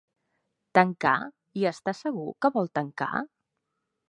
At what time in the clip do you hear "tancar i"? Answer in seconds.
0.77-1.67